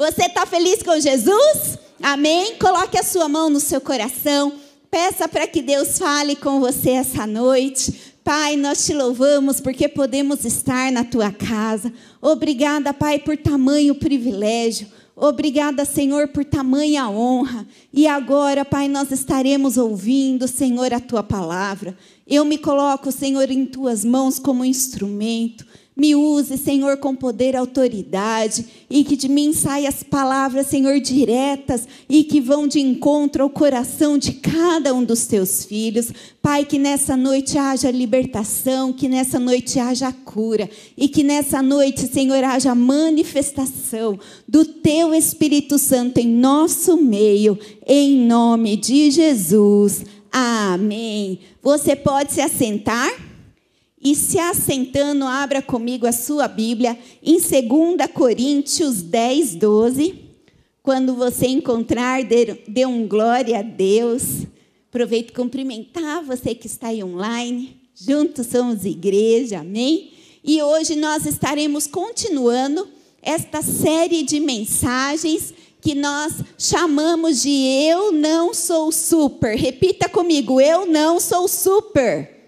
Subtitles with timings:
[0.00, 1.78] Você está feliz com Jesus?
[2.02, 2.54] Amém?
[2.56, 4.54] Coloque a sua mão no seu coração.
[4.90, 8.14] Peça para que Deus fale com você essa noite.
[8.24, 11.92] Pai, nós te louvamos porque podemos estar na tua casa.
[12.18, 14.88] Obrigada, Pai, por tamanho privilégio.
[15.14, 17.66] Obrigada, Senhor, por tamanha honra.
[17.92, 21.94] E agora, Pai, nós estaremos ouvindo, Senhor, a tua palavra.
[22.26, 25.66] Eu me coloco, Senhor, em tuas mãos como instrumento.
[26.00, 30.98] Me use, Senhor, com poder e autoridade, e que de mim saiam as palavras, Senhor,
[30.98, 36.10] diretas e que vão de encontro ao coração de cada um dos teus filhos.
[36.40, 42.06] Pai, que nessa noite haja libertação, que nessa noite haja cura, e que nessa noite,
[42.06, 50.02] Senhor, haja manifestação do teu Espírito Santo em nosso meio, em nome de Jesus.
[50.32, 51.40] Amém.
[51.62, 53.29] Você pode se assentar?
[54.02, 60.14] E se assentando, abra comigo a sua Bíblia em 2 Coríntios 10, 12.
[60.82, 64.46] Quando você encontrar, dê, um glória a Deus.
[64.88, 67.76] Aproveito cumprimentar você que está aí online.
[67.94, 70.12] Juntos somos igreja, amém?
[70.42, 72.88] E hoje nós estaremos continuando
[73.20, 79.54] esta série de mensagens que nós chamamos de Eu Não Sou Super.
[79.56, 82.39] Repita comigo: Eu não sou super.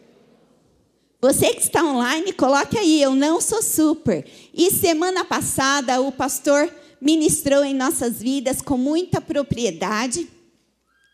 [1.22, 4.26] Você que está online, coloque aí, eu não sou super.
[4.52, 6.68] E semana passada o pastor
[7.00, 10.28] ministrou em nossas vidas com muita propriedade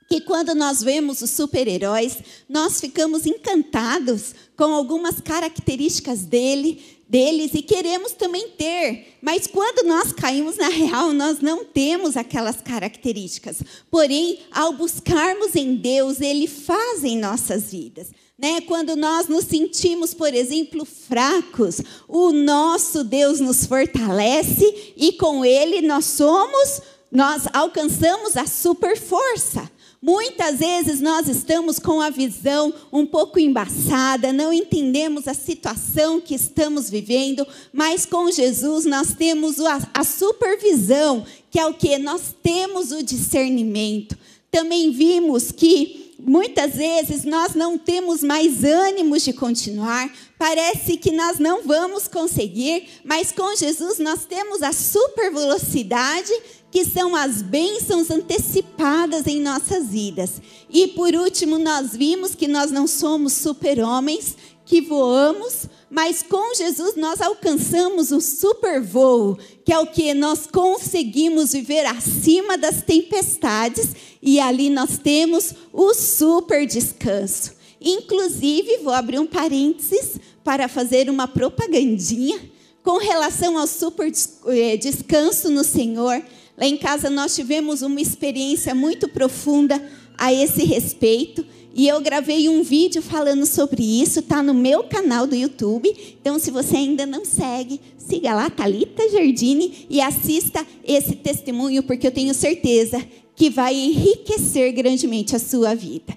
[0.09, 2.17] que quando nós vemos os super-heróis,
[2.49, 9.19] nós ficamos encantados com algumas características dele, deles e queremos também ter.
[9.21, 13.63] Mas quando nós caímos na real, nós não temos aquelas características.
[13.91, 18.09] Porém, ao buscarmos em Deus, ele faz em nossas vidas.
[18.39, 18.61] Né?
[18.61, 25.83] Quando nós nos sentimos, por exemplo, fracos, o nosso Deus nos fortalece e com ele
[25.83, 26.81] nós somos,
[27.11, 29.69] nós alcançamos a super força.
[30.01, 36.37] Muitas vezes nós estamos com a visão um pouco embaçada, não entendemos a situação que
[36.37, 41.99] estamos vivendo, mas com Jesus nós temos a, a supervisão, que é o que?
[41.99, 44.17] Nós temos o discernimento.
[44.53, 51.39] Também vimos que muitas vezes nós não temos mais ânimos de continuar, parece que nós
[51.39, 56.33] não vamos conseguir, mas com Jesus nós temos a super velocidade,
[56.71, 60.43] que são as bênçãos antecipadas em nossas vidas.
[60.69, 64.37] E por último, nós vimos que nós não somos super-homens,
[64.69, 70.47] que voamos, mas com Jesus nós alcançamos um super voo, que é o que nós
[70.47, 77.55] conseguimos viver acima das tempestades e ali nós temos o super descanso.
[77.81, 82.39] Inclusive, vou abrir um parênteses para fazer uma propagandinha
[82.83, 84.13] com relação ao super
[84.49, 86.23] eh, descanso no Senhor.
[86.59, 89.83] Lá em casa nós tivemos uma experiência muito profunda
[90.19, 91.47] a esse respeito.
[91.73, 95.89] E eu gravei um vídeo falando sobre isso, está no meu canal do YouTube.
[96.21, 102.09] Então, se você ainda não segue, siga lá, Talita Jardine, e assista esse testemunho, porque
[102.09, 103.01] eu tenho certeza
[103.37, 106.17] que vai enriquecer grandemente a sua vida.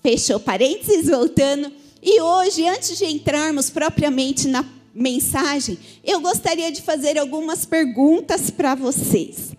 [0.00, 1.72] Fechou parênteses, voltando.
[2.00, 8.76] E hoje, antes de entrarmos propriamente na mensagem, eu gostaria de fazer algumas perguntas para
[8.76, 9.50] vocês.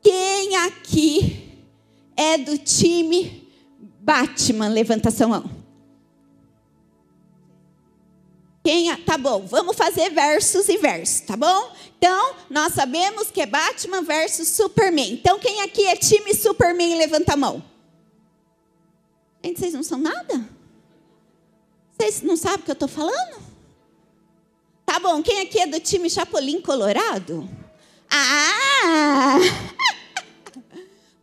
[0.00, 1.47] Quem aqui
[2.18, 3.48] é do time
[4.00, 5.50] Batman, levanta sua mão.
[8.64, 11.72] Quem, tá bom, vamos fazer versos e versos, tá bom?
[11.96, 15.12] Então, nós sabemos que é Batman versus Superman.
[15.12, 17.62] Então, quem aqui é time Superman, levanta a mão.
[19.42, 20.48] Gente, vocês não são nada?
[21.96, 23.40] Vocês não sabem o que eu estou falando?
[24.84, 27.48] Tá bom, quem aqui é do time Chapolin Colorado?
[28.10, 29.36] Ah!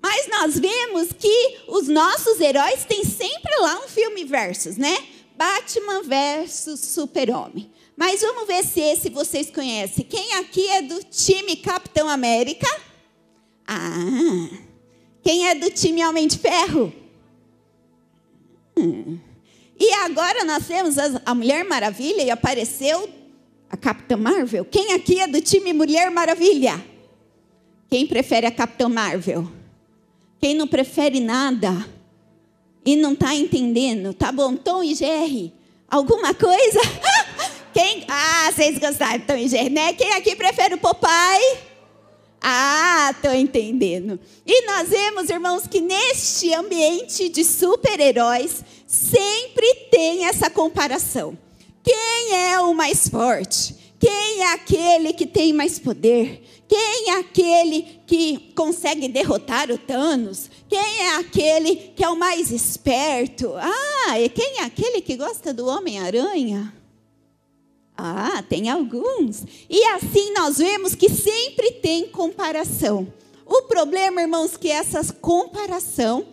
[0.06, 4.96] Mas nós vemos que os nossos heróis têm sempre lá um filme versus, né?
[5.36, 7.72] Batman versus Super-Homem.
[7.98, 10.06] Mas vamos ver se esse vocês conhecem.
[10.06, 12.68] Quem aqui é do time Capitão América?
[13.68, 14.48] Ah.
[15.24, 16.94] Quem é do time Homem de Ferro?
[18.78, 19.18] Hum.
[19.80, 23.10] E agora nós temos a Mulher Maravilha e apareceu
[23.68, 24.66] a Capitã Marvel.
[24.66, 26.80] Quem aqui é do time Mulher Maravilha?
[27.90, 29.65] Quem prefere a Capitã Marvel?
[30.40, 31.88] Quem não prefere nada
[32.86, 34.56] e não está entendendo, tá bom?
[34.56, 35.54] Tom e Jerry,
[35.90, 36.80] alguma coisa?
[37.74, 38.06] Quem?
[38.08, 39.94] Ah, vocês gostaram de Tom e Jerry, né?
[39.94, 41.58] Quem aqui prefere o Popeye?
[42.48, 44.20] Ah, estou entendendo.
[44.46, 51.36] E nós vemos, irmãos, que neste ambiente de super-heróis sempre tem essa comparação.
[51.84, 53.76] Quem é o mais forte?
[54.00, 56.45] Quem é aquele que tem mais poder?
[56.68, 60.50] Quem é aquele que consegue derrotar o Thanos?
[60.68, 63.54] Quem é aquele que é o mais esperto?
[63.56, 66.74] Ah, e quem é aquele que gosta do Homem-Aranha?
[67.98, 69.44] Ah, tem alguns.
[69.70, 73.08] E assim nós vemos que sempre tem comparação.
[73.46, 76.26] O problema, irmãos, que essas comparação,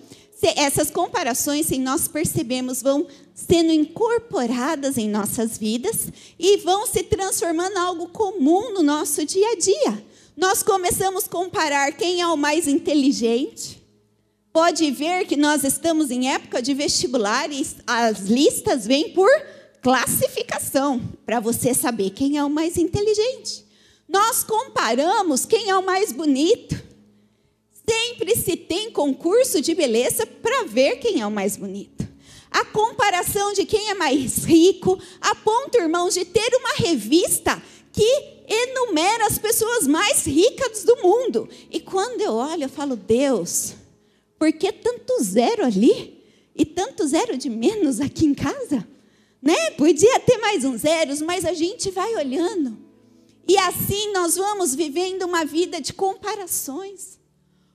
[0.56, 6.08] essas comparações, sem nós percebemos, vão sendo incorporadas em nossas vidas
[6.38, 10.11] e vão se transformando em algo comum no nosso dia a dia.
[10.37, 13.82] Nós começamos a comparar quem é o mais inteligente.
[14.50, 19.31] Pode ver que nós estamos em época de vestibular e as listas vêm por
[19.82, 23.64] classificação, para você saber quem é o mais inteligente.
[24.08, 26.81] Nós comparamos quem é o mais bonito.
[27.88, 32.06] Sempre se tem concurso de beleza para ver quem é o mais bonito.
[32.50, 37.61] A comparação de quem é mais rico, a ponto, irmãos, de ter uma revista
[37.93, 41.48] que enumera as pessoas mais ricas do mundo.
[41.70, 43.74] E quando eu olho, eu falo, Deus,
[44.38, 46.22] por que tanto zero ali
[46.54, 48.86] e tanto zero de menos aqui em casa?
[49.40, 49.70] Né?
[49.72, 52.78] Podia ter mais uns zeros, mas a gente vai olhando.
[53.46, 57.18] E assim nós vamos vivendo uma vida de comparações.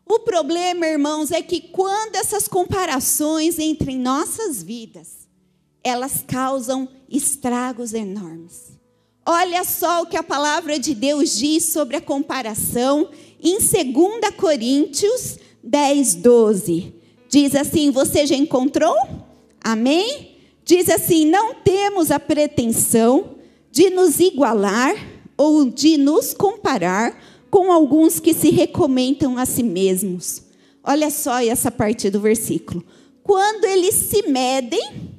[0.06, 5.28] O problema, irmãos, é que quando essas comparações entram em nossas vidas,
[5.84, 8.77] elas causam estragos enormes.
[9.30, 13.10] Olha só o que a palavra de Deus diz sobre a comparação
[13.44, 16.94] em 2 Coríntios 10, 12.
[17.28, 18.96] Diz assim: Você já encontrou?
[19.62, 20.38] Amém?
[20.64, 23.36] Diz assim: Não temos a pretensão
[23.70, 24.96] de nos igualar
[25.36, 27.22] ou de nos comparar
[27.52, 30.42] com alguns que se recomendam a si mesmos.
[30.82, 32.82] Olha só essa parte do versículo.
[33.24, 35.18] Quando eles se medem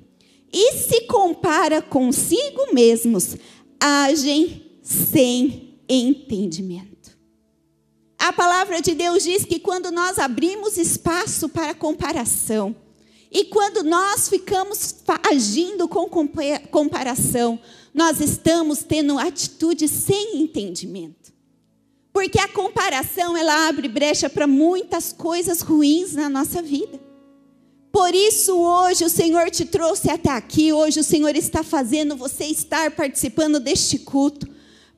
[0.50, 3.36] e se compara consigo mesmos,
[3.80, 7.16] agem sem entendimento.
[8.18, 12.74] A palavra de Deus diz que quando nós abrimos espaço para comparação,
[13.30, 14.96] e quando nós ficamos
[15.30, 16.08] agindo com
[16.70, 17.60] comparação,
[17.92, 21.32] nós estamos tendo atitudes sem entendimento.
[22.12, 27.07] Porque a comparação, ela abre brecha para muitas coisas ruins na nossa vida.
[27.90, 32.44] Por isso, hoje o Senhor te trouxe até aqui, hoje o Senhor está fazendo você
[32.44, 34.46] estar participando deste culto,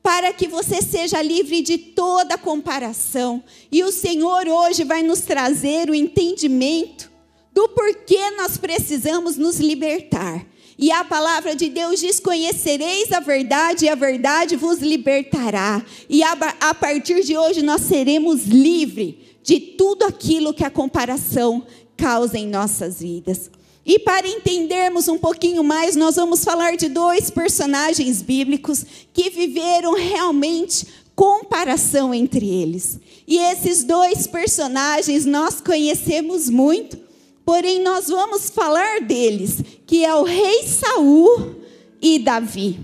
[0.03, 3.43] para que você seja livre de toda comparação.
[3.71, 7.09] E o Senhor hoje vai nos trazer o entendimento
[7.53, 10.45] do porquê nós precisamos nos libertar.
[10.77, 15.85] E a palavra de Deus diz: Conhecereis a verdade, e a verdade vos libertará.
[16.09, 21.65] E a, a partir de hoje nós seremos livres de tudo aquilo que a comparação
[22.01, 23.51] causa em nossas vidas.
[23.85, 28.83] E para entendermos um pouquinho mais, nós vamos falar de dois personagens bíblicos
[29.13, 32.99] que viveram realmente comparação entre eles.
[33.27, 36.97] E esses dois personagens nós conhecemos muito,
[37.45, 41.55] porém nós vamos falar deles, que é o rei Saul
[42.01, 42.79] e Davi.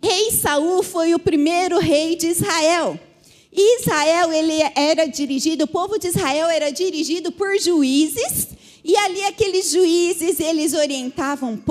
[0.00, 2.98] Rei Saul foi o primeiro rei de Israel.
[3.52, 8.48] Israel ele era dirigido, o povo de Israel era dirigido por juízes,
[8.82, 11.62] e ali aqueles juízes, eles orientavam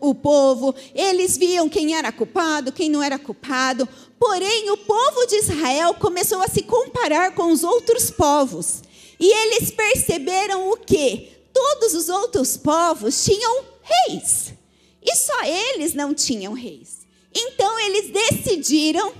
[0.00, 3.88] o povo, eles viam quem era culpado, quem não era culpado.
[4.18, 8.82] Porém, o povo de Israel começou a se comparar com os outros povos.
[9.18, 11.30] E eles perceberam o que?
[11.52, 14.52] Todos os outros povos tinham reis.
[15.02, 17.00] E só eles não tinham reis.
[17.34, 19.12] Então eles decidiram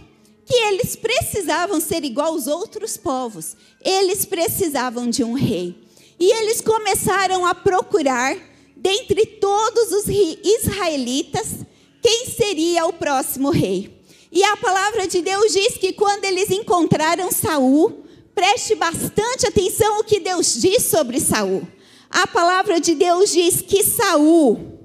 [0.50, 3.56] que eles precisavam ser igual aos outros povos.
[3.80, 5.76] Eles precisavam de um rei.
[6.18, 8.36] E eles começaram a procurar,
[8.76, 11.58] dentre todos os israelitas,
[12.02, 14.02] quem seria o próximo rei.
[14.32, 18.02] E a palavra de Deus diz que quando eles encontraram Saul,
[18.34, 21.62] preste bastante atenção o que Deus diz sobre Saul.
[22.10, 24.80] A palavra de Deus diz que Saul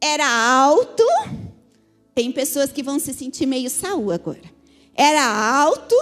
[0.00, 1.04] era alto.
[2.14, 4.53] Tem pessoas que vão se sentir meio Saul agora.
[4.94, 5.94] Era alto,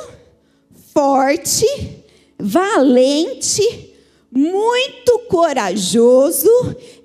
[0.92, 1.66] forte,
[2.38, 3.94] valente,
[4.30, 6.48] muito corajoso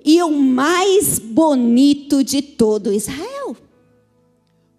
[0.04, 3.56] e o mais bonito de todo Israel.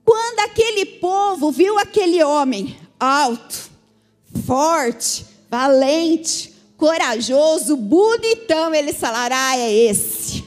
[0.03, 3.69] Quando aquele povo viu aquele homem alto,
[4.45, 10.43] forte, valente, corajoso, bonitão, eles falaram: ah, é esse.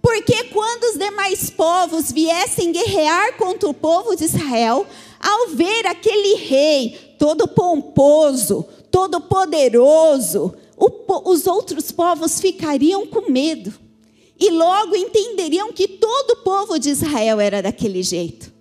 [0.00, 4.86] Porque quando os demais povos viessem guerrear contra o povo de Israel,
[5.24, 10.54] ao ver aquele rei todo pomposo, todo poderoso,
[11.24, 13.72] os outros povos ficariam com medo
[14.38, 18.52] e logo entenderiam que todo o povo de Israel era daquele jeito.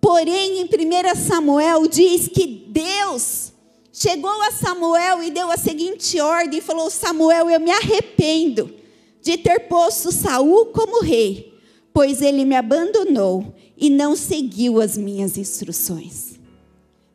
[0.00, 3.52] Porém, em 1 Samuel diz que Deus
[3.92, 8.72] chegou a Samuel e deu a seguinte ordem: falou, Samuel, eu me arrependo
[9.20, 11.52] de ter posto Saul como rei,
[11.92, 16.36] pois ele me abandonou e não seguiu as minhas instruções.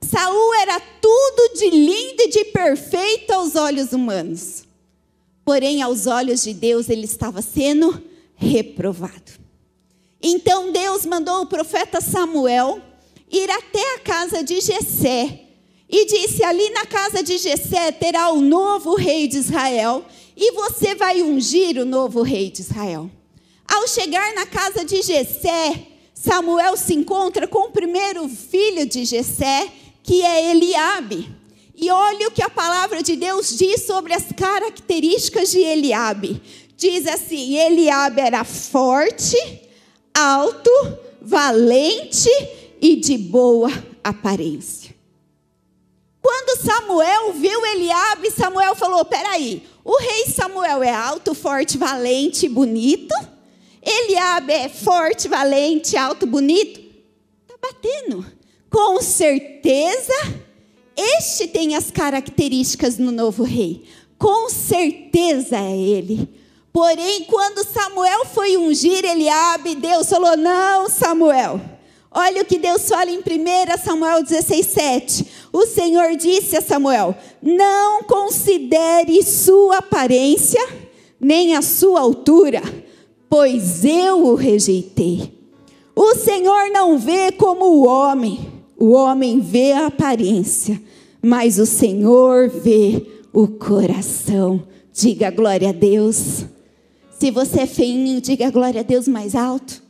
[0.01, 4.63] Saul era tudo de lindo e de perfeito aos olhos humanos.
[5.43, 8.01] Porém, aos olhos de Deus, ele estava sendo
[8.35, 9.31] reprovado.
[10.21, 12.81] Então Deus mandou o profeta Samuel
[13.29, 15.41] ir até a casa de Jessé
[15.89, 20.95] e disse: Ali na casa de Jessé terá o novo rei de Israel, e você
[20.95, 23.09] vai ungir o novo rei de Israel.
[23.67, 25.87] Ao chegar na casa de Jessé,
[26.23, 29.67] Samuel se encontra com o primeiro filho de Jessé,
[30.03, 31.27] que é Eliabe.
[31.75, 36.39] E olha o que a palavra de Deus diz sobre as características de Eliabe.
[36.77, 39.35] Diz assim: Eliabe era forte,
[40.13, 40.69] alto,
[41.19, 42.29] valente
[42.79, 43.71] e de boa
[44.03, 44.93] aparência.
[46.21, 52.49] Quando Samuel viu Eliabe, Samuel falou: peraí, o rei Samuel é alto, forte, valente e
[52.49, 53.30] bonito.
[53.83, 56.79] Eliabe é forte, valente, alto, bonito.
[56.79, 58.25] Está batendo.
[58.69, 60.13] Com certeza,
[60.95, 63.83] este tem as características no novo rei.
[64.17, 66.29] Com certeza é ele.
[66.71, 71.59] Porém, quando Samuel foi ungir Eliabe, Deus falou: Não, Samuel.
[72.13, 73.23] Olha o que Deus fala em 1
[73.83, 75.27] Samuel 16, 7.
[75.51, 80.61] O Senhor disse a Samuel: Não considere sua aparência,
[81.19, 82.61] nem a sua altura,
[83.31, 85.33] pois eu o rejeitei.
[85.95, 90.81] O Senhor não vê como o homem, o homem vê a aparência,
[91.21, 94.67] mas o Senhor vê o coração.
[94.91, 96.43] Diga glória a Deus.
[97.17, 99.81] Se você é feinho, diga glória a Deus mais alto.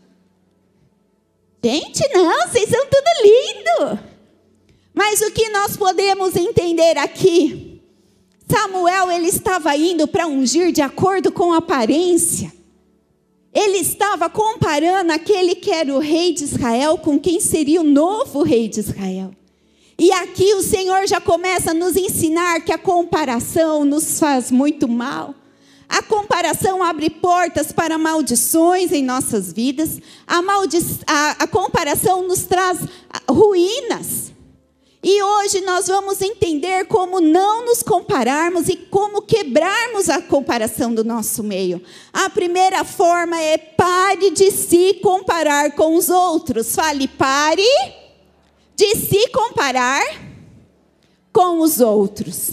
[1.63, 4.00] Gente, não, vocês são tudo lindo.
[4.93, 7.81] Mas o que nós podemos entender aqui?
[8.48, 12.61] Samuel, ele estava indo para ungir de acordo com a aparência.
[13.53, 18.43] Ele estava comparando aquele que era o rei de Israel com quem seria o novo
[18.43, 19.36] rei de Israel.
[20.00, 24.88] E aqui o Senhor já começa a nos ensinar que a comparação nos faz muito
[24.88, 25.36] mal.
[25.88, 30.00] A comparação abre portas para maldições em nossas vidas.
[30.25, 32.79] A, maldi a, a comparação nos traz
[33.29, 34.31] ruínas.
[35.03, 41.03] E hoje nós vamos entender como não nos compararmos e como quebrarmos a comparação do
[41.03, 41.81] nosso meio.
[42.13, 46.75] A primeira forma é pare de se comparar com os outros.
[46.75, 47.65] Fale, pare
[48.75, 50.03] de se comparar
[51.34, 52.51] com os outros.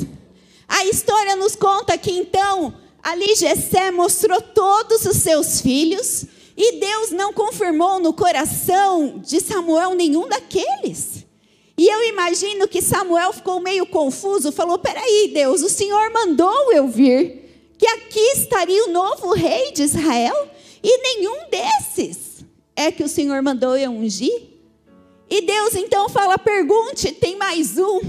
[0.66, 6.26] A história nos conta que então Ali Jessé mostrou todos os seus filhos
[6.56, 11.17] e Deus não confirmou no coração de Samuel nenhum daqueles.
[11.78, 16.88] E eu imagino que Samuel ficou meio confuso, falou: "Peraí, Deus, o Senhor mandou eu
[16.88, 20.48] vir, que aqui estaria o novo rei de Israel,
[20.82, 22.44] e nenhum desses
[22.74, 24.48] é que o Senhor mandou eu ungir?"
[25.30, 28.00] E Deus então fala: "Pergunte, tem mais um?"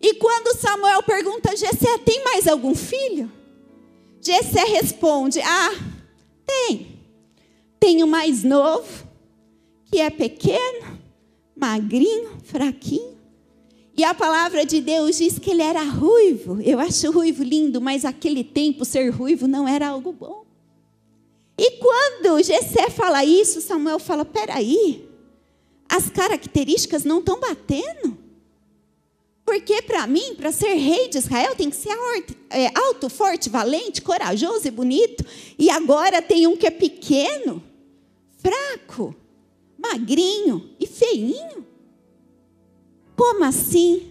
[0.00, 3.30] E quando Samuel pergunta a Jessé: "Tem mais algum filho?"
[4.24, 5.74] Jessé responde: Ah,
[6.46, 6.98] tem.
[7.78, 9.06] Tem o mais novo,
[9.84, 10.93] que é pequeno,
[11.56, 13.14] magrinho, fraquinho.
[13.96, 16.60] E a palavra de Deus diz que ele era ruivo.
[16.60, 20.44] Eu acho ruivo lindo, mas aquele tempo ser ruivo não era algo bom.
[21.56, 25.08] E quando Jessé fala isso, Samuel fala: peraí,
[25.88, 28.18] as características não estão batendo.
[29.44, 31.96] Porque para mim, para ser rei de Israel, tem que ser
[32.50, 35.24] é, alto, forte, valente, corajoso e bonito.
[35.58, 37.62] E agora tem um que é pequeno,
[38.38, 39.14] fraco,
[39.84, 41.66] magrinho e feinho.
[43.16, 44.10] Como assim?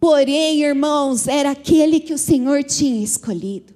[0.00, 3.74] Porém, irmãos, era aquele que o Senhor tinha escolhido.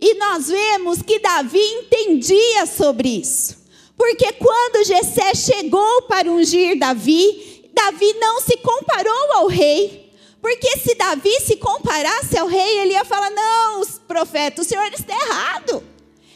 [0.00, 3.64] E nós vemos que Davi entendia sobre isso.
[3.96, 10.12] Porque quando Jessé chegou para ungir Davi, Davi não se comparou ao rei.
[10.40, 15.14] Porque se Davi se comparasse ao rei, ele ia falar: Não, profeta, o senhor está
[15.14, 15.82] errado.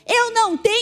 [0.09, 0.79] Eu não tenho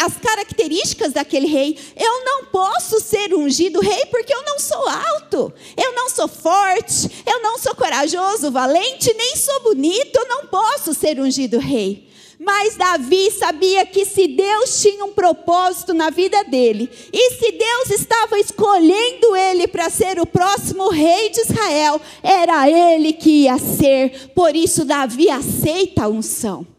[0.00, 1.78] as características daquele rei.
[1.96, 5.52] Eu não posso ser ungido rei porque eu não sou alto.
[5.76, 7.08] Eu não sou forte.
[7.24, 10.16] Eu não sou corajoso, valente, nem sou bonito.
[10.16, 12.10] Eu não posso ser ungido rei.
[12.38, 17.90] Mas Davi sabia que se Deus tinha um propósito na vida dele, e se Deus
[17.90, 24.32] estava escolhendo ele para ser o próximo rei de Israel, era ele que ia ser.
[24.34, 26.71] Por isso, Davi aceita a unção.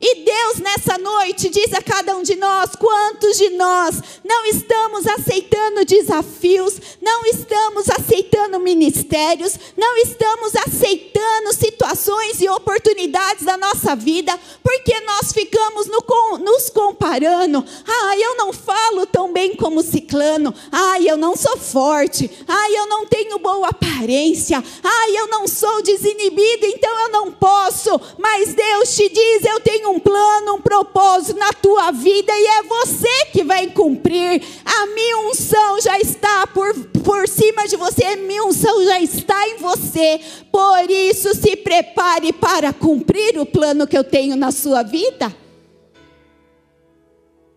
[0.00, 5.04] E Deus, nessa noite, diz a cada um de nós: quantos de nós não estamos
[5.08, 14.38] aceitando desafios, não estamos aceitando ministérios, não estamos aceitando situações e oportunidades da nossa vida,
[14.62, 17.64] porque nós ficamos no, nos comparando.
[17.84, 20.54] Ah, eu não falo tão bem como Ciclano.
[20.70, 22.30] Ah, eu não sou forte.
[22.46, 24.62] Ah, eu não tenho boa aparência.
[24.84, 28.00] Ah, eu não sou desinibido, então eu não posso.
[28.16, 32.62] Mas Deus te diz: eu tenho um plano, um propósito na tua vida e é
[32.62, 34.42] você que vai cumprir.
[34.64, 39.48] A minha unção já está por, por cima de você, a minha unção já está
[39.48, 40.20] em você.
[40.52, 45.34] Por isso, se prepare para cumprir o plano que eu tenho na sua vida.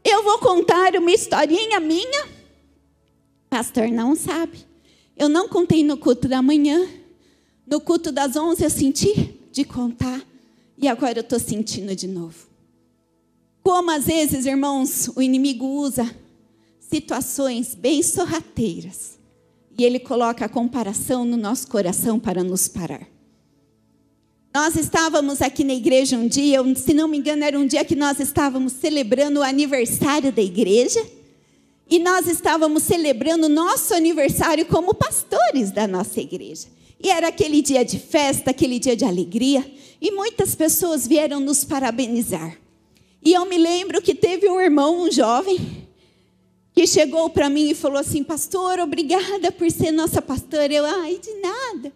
[0.03, 2.27] Eu vou contar uma historinha minha.
[3.49, 4.65] Pastor não sabe.
[5.15, 6.87] Eu não contei no culto da manhã.
[7.67, 10.30] No culto das 11 eu senti de contar.
[10.81, 12.49] E agora eu estou sentindo de novo.
[13.61, 16.09] Como às vezes, irmãos, o inimigo usa
[16.79, 19.19] situações bem sorrateiras
[19.77, 23.07] e ele coloca a comparação no nosso coração para nos parar.
[24.53, 27.95] Nós estávamos aqui na igreja um dia, se não me engano, era um dia que
[27.95, 31.01] nós estávamos celebrando o aniversário da igreja.
[31.89, 36.67] E nós estávamos celebrando o nosso aniversário como pastores da nossa igreja.
[37.03, 39.65] E era aquele dia de festa, aquele dia de alegria,
[39.99, 42.57] e muitas pessoas vieram nos parabenizar.
[43.23, 45.59] E eu me lembro que teve um irmão, um jovem,
[46.73, 50.71] que chegou para mim e falou assim: Pastor, obrigada por ser nossa pastora.
[50.73, 51.93] Eu, ai, de nada.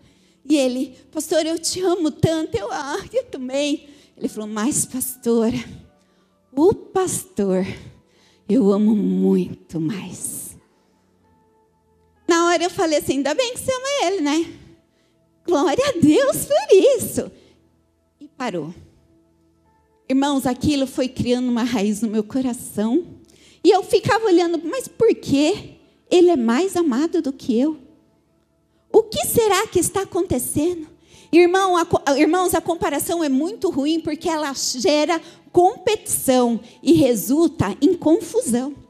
[0.48, 2.56] E ele, Pastor, eu te amo tanto.
[2.56, 3.88] Eu, ah, eu também.
[4.18, 5.64] Ele falou: Mas, pastora,
[6.56, 7.66] o pastor,
[8.48, 10.56] eu amo muito mais.
[12.28, 14.64] Na hora eu falei assim: Ainda bem que você ama ele, né?
[15.46, 17.32] Glória a Deus por isso.
[18.20, 18.74] E parou.
[20.10, 23.06] Irmãos, aquilo foi criando uma raiz no meu coração.
[23.64, 25.75] E eu ficava olhando, mas por que
[26.10, 27.78] ele é mais amado do que eu?
[28.92, 30.88] O que será que está acontecendo?
[31.32, 31.86] Irmão, a,
[32.18, 35.19] irmãos, a comparação é muito ruim porque ela gera
[35.52, 38.85] competição e resulta em confusão.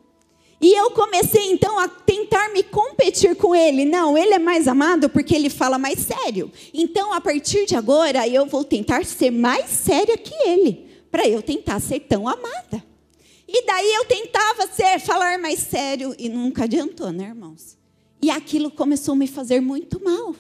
[0.66, 3.86] E eu comecei então a tentar me competir com ele.
[3.86, 6.52] Não, ele é mais amado porque ele fala mais sério.
[6.74, 11.44] Então, a partir de agora, eu vou tentar ser mais séria que ele, para eu
[11.44, 12.84] tentar ser tão amada.
[13.48, 17.78] E daí eu tentava ser, falar mais sério e nunca adiantou, né, irmãos?
[18.20, 20.36] E aquilo começou a me fazer muito mal.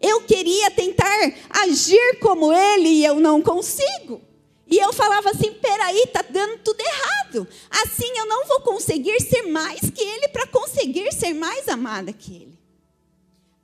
[0.00, 4.20] Eu queria tentar agir como ele e eu não consigo.
[4.68, 7.48] E eu falava assim: peraí, está dando tudo errado.
[7.70, 12.34] Assim eu não vou conseguir ser mais que ele para conseguir ser mais amada que
[12.34, 12.58] ele.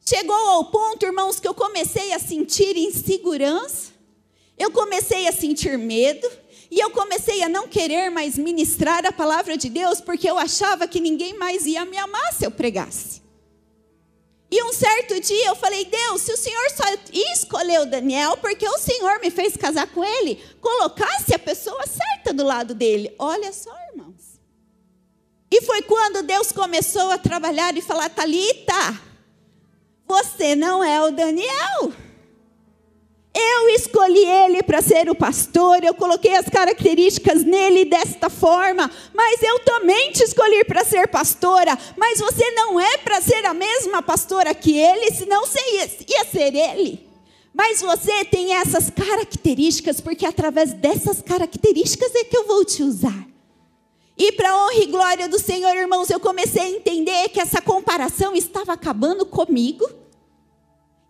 [0.07, 3.93] Chegou ao ponto, irmãos, que eu comecei a sentir insegurança,
[4.59, 6.31] eu comecei a sentir medo,
[6.71, 10.87] e eu comecei a não querer mais ministrar a palavra de Deus, porque eu achava
[10.87, 13.24] que ninguém mais ia me amar se eu pregasse.
[14.55, 16.85] E um certo dia eu falei: Deus, se o Senhor só
[17.33, 22.45] escolheu Daniel porque o Senhor me fez casar com ele, colocasse a pessoa certa do
[22.45, 23.13] lado dele.
[23.19, 24.41] Olha só, irmãos.
[25.51, 29.01] E foi quando Deus começou a trabalhar e falar: Talita,
[30.07, 31.93] você não é o Daniel.
[33.37, 39.43] Eu escolhi ele para ser o pastor, eu coloquei as características nele desta forma, mas
[39.43, 44.01] eu também te escolhi para ser pastora, mas você não é para ser a mesma
[44.01, 47.09] pastora que ele, senão você ia, ia ser ele.
[47.53, 53.27] Mas você tem essas características, porque através dessas características é que eu vou te usar.
[54.17, 58.35] E para honra e glória do Senhor, irmãos, eu comecei a entender que essa comparação
[58.37, 59.85] estava acabando comigo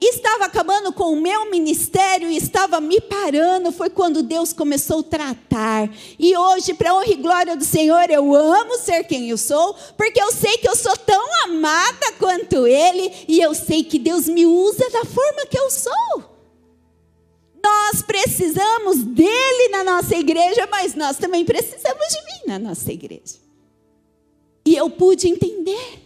[0.06, 5.02] estava acabando com o meu ministério e estava me parando, foi quando Deus começou a
[5.04, 5.90] tratar.
[6.18, 10.20] E hoje, para honra e glória do Senhor, eu amo ser quem eu sou, porque
[10.20, 14.46] eu sei que eu sou tão amada quanto Ele, e eu sei que Deus me
[14.46, 16.34] usa da forma que eu sou.
[17.62, 23.36] Nós precisamos dele na nossa igreja, mas nós também precisamos de mim na nossa igreja.
[24.66, 26.03] E eu pude entender.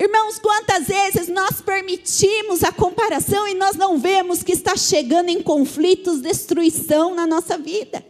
[0.00, 5.42] Irmãos, quantas vezes nós permitimos a comparação e nós não vemos que está chegando em
[5.42, 8.04] conflitos, destruição na nossa vida?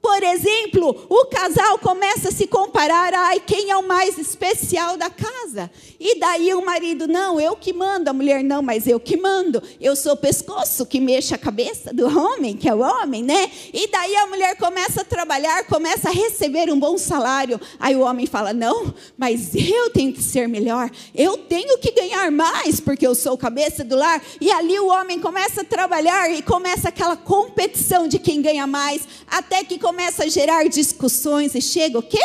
[0.00, 5.10] Por exemplo, o casal começa a se comparar, ai, quem é o mais especial da
[5.10, 5.70] casa?
[5.98, 9.60] E daí o marido, não, eu que mando, a mulher, não, mas eu que mando.
[9.80, 13.50] Eu sou o pescoço que mexe a cabeça do homem, que é o homem, né?
[13.72, 17.60] E daí a mulher começa a trabalhar, começa a receber um bom salário.
[17.80, 22.30] Aí o homem fala, não, mas eu tenho que ser melhor, eu tenho que ganhar
[22.30, 24.22] mais, porque eu sou cabeça do lar.
[24.40, 29.02] E ali o homem começa a trabalhar e começa aquela competição de quem ganha mais,
[29.26, 32.18] até que começa a gerar discussões e chega o quê?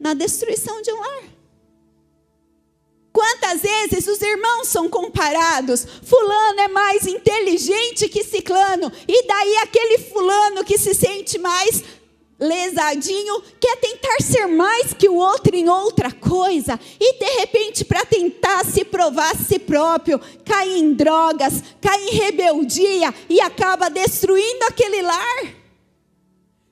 [0.00, 1.24] Na destruição de um lar.
[3.12, 5.86] Quantas vezes os irmãos são comparados?
[6.02, 11.84] Fulano é mais inteligente que Ciclano, e daí aquele fulano que se sente mais
[12.40, 18.06] lesadinho quer tentar ser mais que o outro em outra coisa, e de repente, para
[18.06, 24.64] tentar se provar a si próprio, cai em drogas, cai em rebeldia e acaba destruindo
[24.64, 25.63] aquele lar.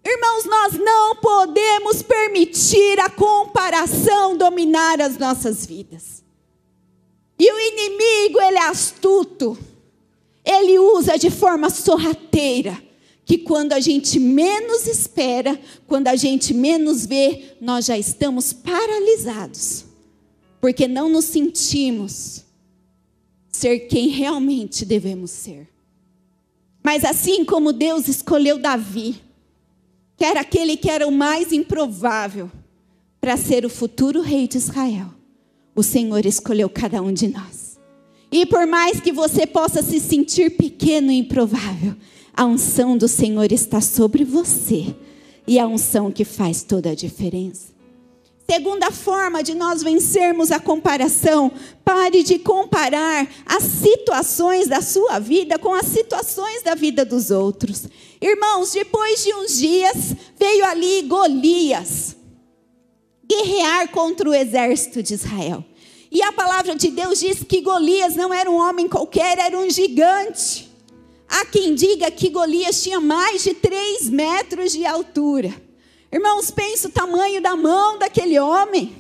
[0.05, 6.23] Irmãos, nós não podemos permitir a comparação dominar as nossas vidas.
[7.39, 9.57] E o inimigo, ele é astuto.
[10.45, 12.83] Ele usa de forma sorrateira.
[13.25, 19.85] Que quando a gente menos espera, quando a gente menos vê, nós já estamos paralisados.
[20.61, 22.45] Porque não nos sentimos
[23.49, 25.69] ser quem realmente devemos ser.
[26.83, 29.23] Mas assim como Deus escolheu Davi,
[30.23, 32.49] que era aquele que era o mais improvável
[33.21, 35.09] para ser o futuro rei de Israel
[35.75, 37.77] o Senhor escolheu cada um de nós.
[38.31, 41.97] E por mais que você possa se sentir pequeno e improvável,
[42.33, 44.95] a unção do Senhor está sobre você.
[45.45, 47.72] E a unção que faz toda a diferença.
[48.49, 51.53] Segunda forma de nós vencermos a comparação,
[51.85, 57.87] pare de comparar as situações da sua vida com as situações da vida dos outros.
[58.21, 62.17] Irmãos, depois de uns dias, veio ali Golias
[63.27, 65.65] guerrear contra o exército de Israel.
[66.11, 69.71] E a palavra de Deus diz que Golias não era um homem qualquer, era um
[69.71, 70.71] gigante.
[71.27, 75.55] Há quem diga que Golias tinha mais de 3 metros de altura.
[76.13, 78.95] Irmãos, pense o tamanho da mão daquele homem.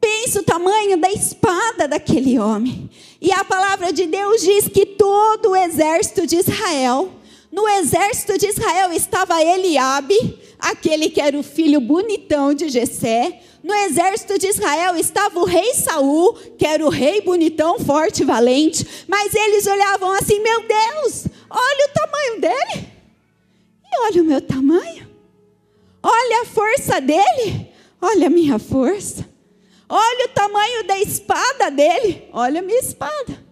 [0.00, 2.88] Pense o tamanho da espada daquele homem.
[3.20, 7.10] E a palavra de Deus diz que todo o exército de Israel,
[7.50, 13.40] no exército de Israel estava Eliabe, aquele que era o filho bonitão de Jessé.
[13.64, 18.86] No exército de Israel estava o rei Saul, que era o rei bonitão, forte, valente.
[19.08, 22.88] Mas eles olhavam assim: meu Deus, olha o tamanho dele.
[23.84, 25.15] E olha o meu tamanho.
[26.26, 27.70] Olha a força dele.
[28.02, 29.24] Olha a minha força.
[29.88, 32.24] Olha o tamanho da espada dele.
[32.32, 33.46] Olha a minha espada.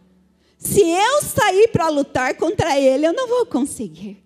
[0.58, 4.24] Se eu sair para lutar contra ele, eu não vou conseguir.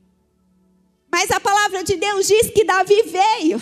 [1.13, 3.61] Mas a palavra de Deus diz que Davi veio.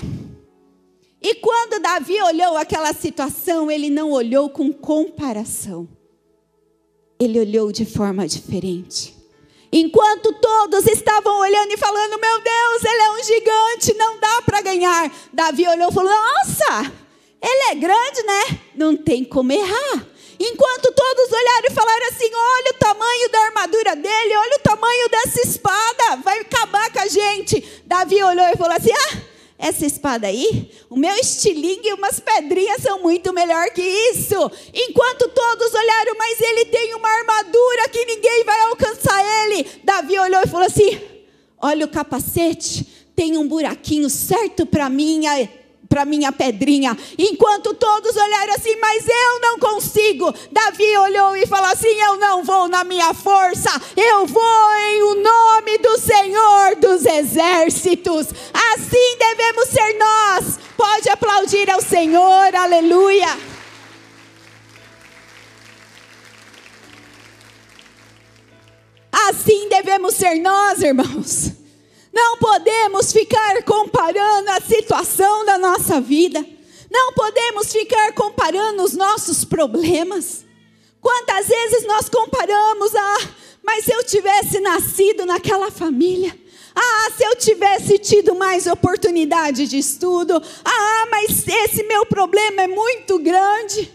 [1.21, 5.89] E quando Davi olhou aquela situação, ele não olhou com comparação.
[7.19, 9.16] Ele olhou de forma diferente.
[9.73, 14.61] Enquanto todos estavam olhando e falando: Meu Deus, ele é um gigante, não dá para
[14.61, 15.13] ganhar.
[15.33, 16.93] Davi olhou e falou: Nossa,
[17.43, 18.61] ele é grande, né?
[18.75, 20.07] Não tem como errar.
[20.39, 25.09] Enquanto todos olharam e falaram assim: olha o tamanho da armadura dele, olha o tamanho
[25.09, 27.83] dessa espada, vai acabar com a gente.
[27.87, 29.19] Davi olhou e falou assim: ah,
[29.59, 34.51] essa espada aí, o meu estilingue e umas pedrinhas são muito melhor que isso.
[34.75, 39.67] Enquanto todos olharam, mas ele tem uma armadura que ninguém vai alcançar ele.
[39.83, 41.01] Davi olhou e falou assim:
[41.59, 45.27] olha o capacete, tem um buraquinho certo para mim
[45.89, 46.97] para minha pedrinha.
[47.19, 50.33] Enquanto todos olharam assim, mas eu não consigo.
[50.51, 55.15] Davi olhou e falou assim: Eu não vou na minha força, eu vou em o
[55.23, 58.29] nome do Senhor dos exércitos.
[58.53, 60.59] Assim devemos ser nós.
[60.77, 63.57] Pode aplaudir ao Senhor, aleluia.
[69.29, 71.66] Assim devemos ser nós, irmãos.
[72.17, 76.43] Não podemos ficar comparando a situação da nossa vida.
[76.91, 80.43] Não podemos ficar comparando os nossos problemas.
[80.99, 83.29] Quantas vezes nós comparamos, ah,
[83.63, 86.35] mas se eu tivesse nascido naquela família,
[86.75, 92.67] ah, se eu tivesse tido mais oportunidade de estudo, ah, mas esse meu problema é
[92.67, 93.93] muito grande.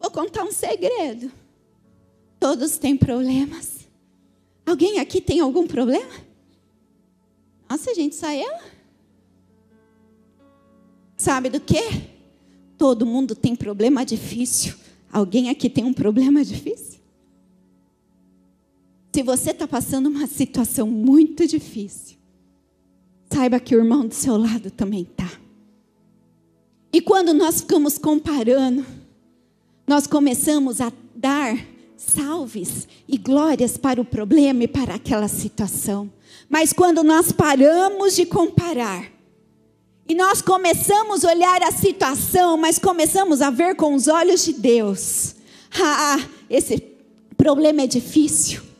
[0.00, 1.30] Vou contar um segredo.
[2.40, 3.86] Todos têm problemas.
[4.64, 6.23] Alguém aqui tem algum problema?
[7.74, 8.56] Nossa, gente, só eu?
[11.16, 11.82] Sabe do que?
[12.78, 14.74] Todo mundo tem problema difícil.
[15.12, 17.00] Alguém aqui tem um problema difícil?
[19.12, 22.16] Se você está passando uma situação muito difícil,
[23.28, 25.32] saiba que o irmão do seu lado também está.
[26.92, 28.86] E quando nós ficamos comparando,
[29.84, 31.56] nós começamos a dar
[32.04, 36.10] salves e glórias para o problema e para aquela situação.
[36.48, 39.12] Mas quando nós paramos de comparar,
[40.06, 44.52] e nós começamos a olhar a situação, mas começamos a ver com os olhos de
[44.52, 45.34] Deus.
[45.80, 46.18] Ah,
[46.50, 46.78] esse
[47.36, 48.73] problema é difícil.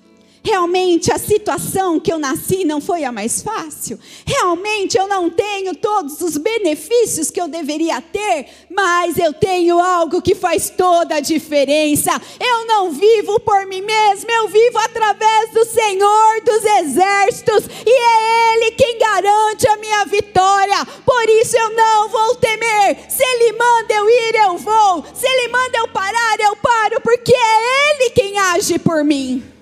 [0.46, 3.98] Realmente a situação que eu nasci não foi a mais fácil.
[4.26, 10.20] Realmente eu não tenho todos os benefícios que eu deveria ter, mas eu tenho algo
[10.20, 12.11] que faz toda a diferença.
[12.38, 18.54] Eu não vivo por mim mesmo, eu vivo através do Senhor dos exércitos e é
[18.54, 20.85] Ele quem garante a minha vitória.
[21.07, 22.98] Por isso eu não vou temer.
[23.09, 25.07] Se Ele manda eu ir, eu vou.
[25.14, 29.54] Se Ele manda eu parar, eu paro, porque é Ele quem age por mim.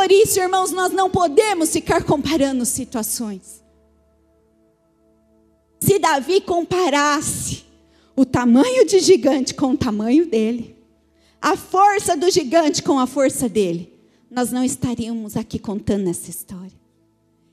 [0.00, 3.62] Por isso, irmãos, nós não podemos ficar comparando situações.
[5.78, 7.66] Se Davi comparasse
[8.16, 10.74] o tamanho de gigante com o tamanho dele,
[11.38, 13.92] a força do gigante com a força dele,
[14.30, 16.80] nós não estaríamos aqui contando essa história.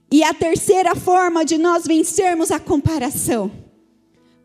[0.10, 3.52] E a terceira forma de nós vencermos a comparação: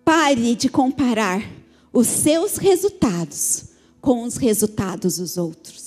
[0.05, 1.49] pare de comparar
[1.93, 3.67] os seus resultados
[4.01, 5.82] com os resultados dos outros.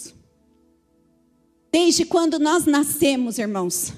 [1.76, 3.92] Desde quando nós nascemos, irmãos,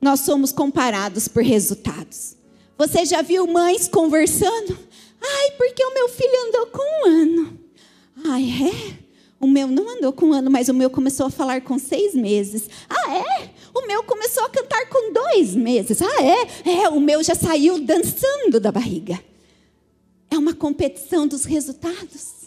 [0.00, 2.34] nós somos comparados por resultados.
[2.78, 4.78] Você já viu mães conversando?
[5.22, 7.60] Ai, porque o meu filho andou com um ano.
[8.24, 8.98] Ai, é?
[9.38, 12.14] O meu não andou com um ano, mas o meu começou a falar com seis
[12.14, 12.70] meses.
[12.88, 13.50] Ah, é?
[13.74, 16.00] O meu começou a cantar com dois meses.
[16.00, 16.70] Ah, é?
[16.70, 19.22] É, o meu já saiu dançando da barriga.
[20.30, 22.39] É uma competição dos resultados.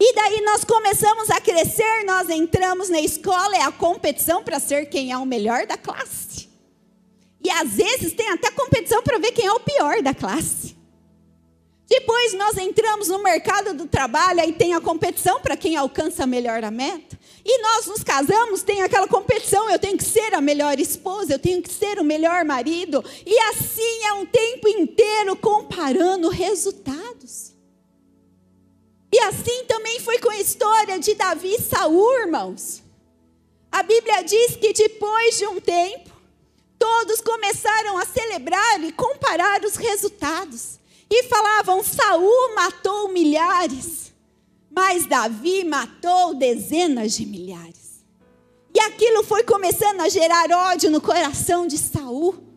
[0.00, 4.86] E daí nós começamos a crescer, nós entramos na escola, é a competição para ser
[4.86, 6.48] quem é o melhor da classe.
[7.42, 10.76] E às vezes tem até competição para ver quem é o pior da classe.
[11.88, 16.62] Depois nós entramos no mercado do trabalho, aí tem a competição para quem alcança melhor
[16.62, 17.18] a meta.
[17.42, 21.38] E nós nos casamos, tem aquela competição, eu tenho que ser a melhor esposa, eu
[21.38, 23.02] tenho que ser o melhor marido.
[23.24, 27.07] E assim é um tempo inteiro comparando resultados.
[29.12, 32.82] E assim também foi com a história de Davi e Saul, irmãos.
[33.72, 36.10] A Bíblia diz que depois de um tempo,
[36.78, 40.78] todos começaram a celebrar e comparar os resultados.
[41.10, 44.12] E falavam: Saul matou milhares,
[44.70, 48.04] mas Davi matou dezenas de milhares.
[48.74, 52.48] E aquilo foi começando a gerar ódio no coração de Saul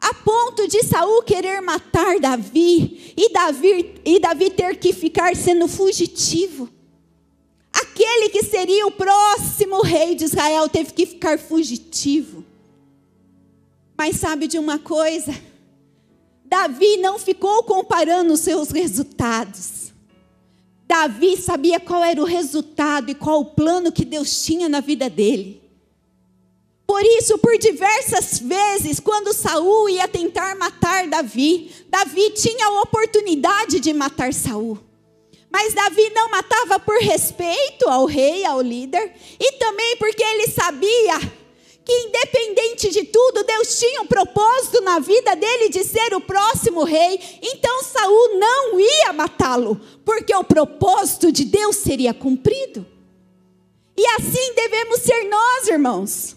[0.00, 5.66] a ponto de Saul querer matar Davi e Davi, e Davi ter que ficar sendo
[5.66, 6.68] fugitivo.
[7.72, 12.44] Aquele que seria o próximo rei de Israel teve que ficar fugitivo.
[13.96, 15.34] Mas sabe de uma coisa?
[16.44, 19.92] Davi não ficou comparando os seus resultados.
[20.86, 25.10] Davi sabia qual era o resultado e qual o plano que Deus tinha na vida
[25.10, 25.65] dele.
[26.86, 33.80] Por isso, por diversas vezes, quando Saul ia tentar matar Davi, Davi tinha a oportunidade
[33.80, 34.78] de matar Saul.
[35.50, 41.18] Mas Davi não matava por respeito ao rei, ao líder, e também porque ele sabia
[41.84, 46.82] que independente de tudo, Deus tinha um propósito na vida dele de ser o próximo
[46.82, 47.18] rei.
[47.40, 52.84] Então Saul não ia matá-lo, porque o propósito de Deus seria cumprido.
[53.96, 56.35] E assim devemos ser nós, irmãos.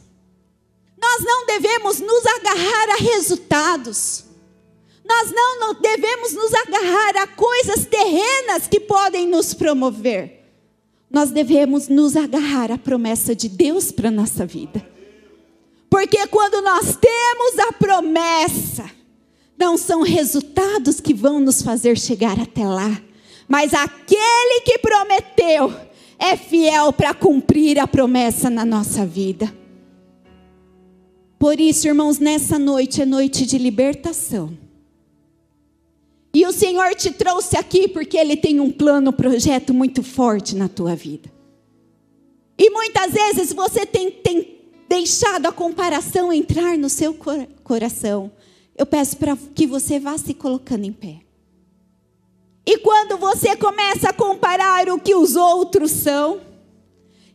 [1.01, 4.25] Nós não devemos nos agarrar a resultados.
[5.05, 10.39] Nós não devemos nos agarrar a coisas terrenas que podem nos promover.
[11.09, 14.85] Nós devemos nos agarrar à promessa de Deus para a nossa vida.
[15.89, 18.91] Porque quando nós temos a promessa,
[19.57, 23.01] não são resultados que vão nos fazer chegar até lá,
[23.47, 25.73] mas aquele que prometeu
[26.19, 29.51] é fiel para cumprir a promessa na nossa vida.
[31.39, 34.57] Por isso, irmãos, nessa noite é noite de libertação.
[36.33, 40.53] E o Senhor te trouxe aqui porque Ele tem um plano, um projeto muito forte
[40.53, 41.31] na tua vida.
[42.57, 47.15] E muitas vezes você tem, tem deixado a comparação entrar no seu
[47.63, 48.29] coração.
[48.77, 51.21] Eu peço para que você vá se colocando em pé.
[52.65, 56.41] E quando você começa a comparar o que os outros são,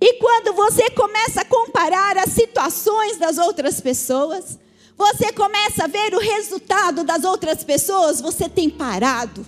[0.01, 4.59] e quando você começa a comparar as situações das outras pessoas,
[4.97, 9.47] você começa a ver o resultado das outras pessoas, você tem parado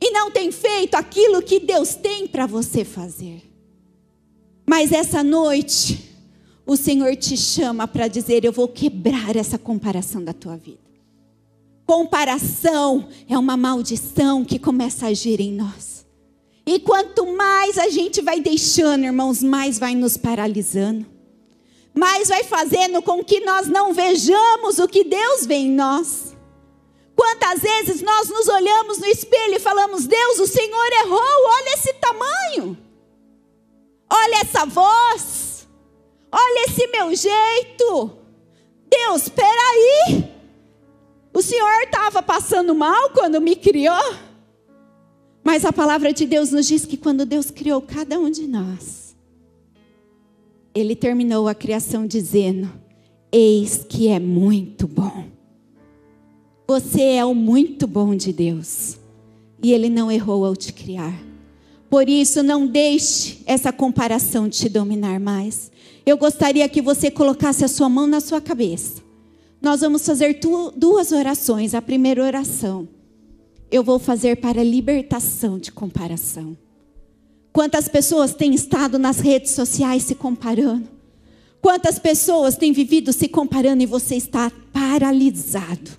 [0.00, 3.42] e não tem feito aquilo que Deus tem para você fazer.
[4.66, 6.10] Mas essa noite,
[6.66, 10.78] o Senhor te chama para dizer: Eu vou quebrar essa comparação da tua vida.
[11.86, 15.93] Comparação é uma maldição que começa a agir em nós.
[16.66, 21.06] E quanto mais a gente vai deixando, irmãos, mais vai nos paralisando.
[21.94, 26.34] Mais vai fazendo com que nós não vejamos o que Deus vê em nós.
[27.14, 31.92] Quantas vezes nós nos olhamos no espelho e falamos: Deus, o Senhor errou, olha esse
[31.94, 32.76] tamanho,
[34.10, 35.44] olha essa voz,
[37.04, 38.18] meu jeito.
[38.88, 40.32] Deus, espera aí.
[41.32, 44.14] O Senhor estava passando mal quando me criou?
[45.44, 49.14] Mas a palavra de Deus nos diz que quando Deus criou cada um de nós,
[50.74, 52.72] Ele terminou a criação dizendo:
[53.30, 55.26] Eis que é muito bom.
[56.66, 58.96] Você é o muito bom de Deus.
[59.62, 61.14] E Ele não errou ao te criar.
[61.90, 65.70] Por isso, não deixe essa comparação te dominar mais.
[66.06, 69.02] Eu gostaria que você colocasse a sua mão na sua cabeça.
[69.60, 70.40] Nós vamos fazer
[70.76, 71.74] duas orações.
[71.74, 72.88] A primeira oração,
[73.74, 76.56] eu vou fazer para libertação de comparação.
[77.52, 80.88] Quantas pessoas têm estado nas redes sociais se comparando?
[81.60, 85.90] Quantas pessoas têm vivido se comparando e você está paralisado?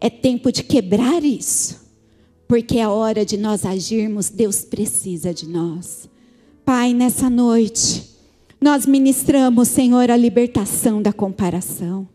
[0.00, 1.82] É tempo de quebrar isso
[2.52, 6.06] porque é hora de nós agirmos, Deus precisa de nós.
[6.66, 8.10] Pai, nessa noite,
[8.60, 12.06] nós ministramos, Senhor, a libertação da comparação.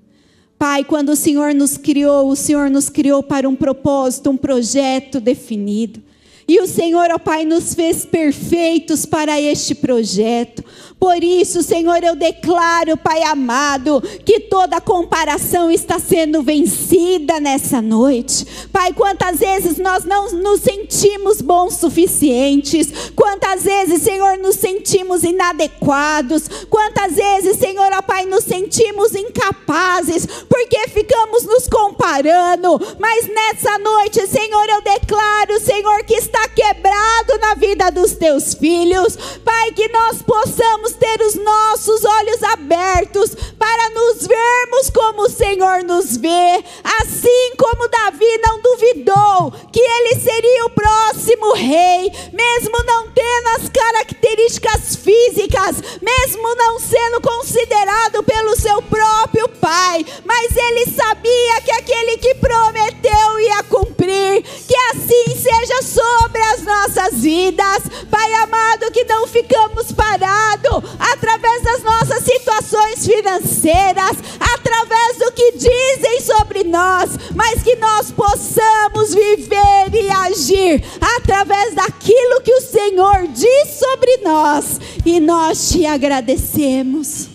[0.57, 5.19] Pai, quando o Senhor nos criou, o Senhor nos criou para um propósito, um projeto
[5.19, 6.01] definido.
[6.47, 10.63] E o Senhor, ó Pai, nos fez perfeitos para este projeto.
[10.97, 18.45] Por isso, Senhor, eu declaro, Pai amado, que toda comparação está sendo vencida nessa noite.
[18.71, 26.47] Pai, quantas vezes nós não nos sentimos bons suficientes, quantas vezes, Senhor, nos sentimos inadequados,
[26.69, 32.79] quantas vezes, Senhor, ó Pai, nos sentimos incapazes, porque ficamos nos comparando.
[32.97, 38.53] Mas nessa noite, Senhor, eu declaro, Senhor, que está está quebrado na vida dos teus
[38.53, 39.17] filhos.
[39.43, 45.83] Pai, que nós possamos ter os nossos olhos abertos para nos vermos como o Senhor
[45.83, 46.63] nos vê.
[47.07, 53.69] Assim como Davi não duvidou que ele seria o próximo rei, mesmo não tendo as
[53.69, 62.17] características físicas, mesmo não sendo considerado pelo seu próprio pai, mas ele sabia que aquele
[62.17, 64.43] que prometeu ia cumprir.
[64.67, 67.83] Que assim seja sobre as nossas vidas.
[68.11, 76.21] Pai amado, que não ficamos parados através das nossas situações financeiras, através do que dizem
[76.21, 76.63] sobre
[76.97, 80.83] nós, mas que nós possamos viver e agir
[81.17, 84.79] através daquilo que o Senhor diz sobre nós.
[85.05, 87.29] E nós te agradecemos.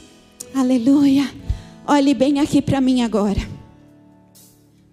[0.55, 1.31] Aleluia.
[1.87, 3.41] Olhe bem aqui para mim agora.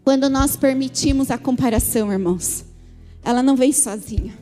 [0.04, 2.66] Quando nós permitimos a comparação, irmãos,
[3.24, 4.38] ela não vem sozinha.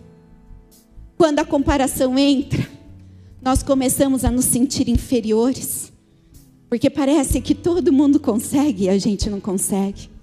[1.17, 2.69] Quando a comparação entra,
[3.41, 5.91] nós começamos a nos sentir inferiores,
[6.69, 10.16] porque parece que todo mundo consegue e a gente não consegue.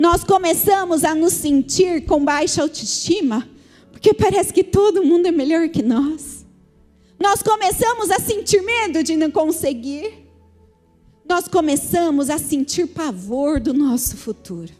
[0.00, 3.46] Nós começamos a nos sentir com baixa autoestima,
[3.92, 6.46] porque parece que todo mundo é melhor que nós.
[7.20, 10.26] Nós começamos a sentir medo de não conseguir.
[11.28, 14.72] Nós começamos a sentir pavor do nosso futuro.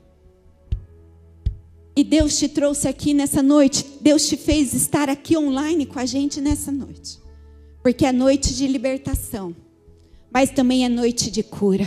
[1.94, 6.06] E Deus te trouxe aqui nessa noite, Deus te fez estar aqui online com a
[6.06, 7.20] gente nessa noite.
[7.82, 9.54] Porque é noite de libertação,
[10.32, 11.86] mas também é noite de cura.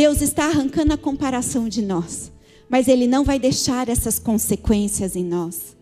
[0.00, 2.32] Deus está arrancando a comparação de nós,
[2.70, 5.76] mas Ele não vai deixar essas consequências em nós.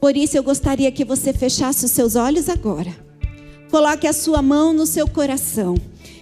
[0.00, 2.96] Por isso eu gostaria que você fechasse os seus olhos agora.
[3.68, 5.74] Coloque a sua mão no seu coração.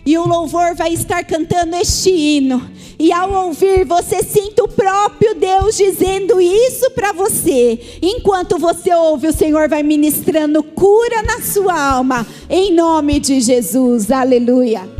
[0.06, 2.66] E o louvor vai estar cantando este hino.
[2.98, 7.78] E ao ouvir, você sinta o próprio Deus dizendo isso para você.
[8.00, 12.26] Enquanto você ouve, o Senhor vai ministrando cura na sua alma.
[12.48, 14.10] Em nome de Jesus.
[14.10, 14.93] Aleluia.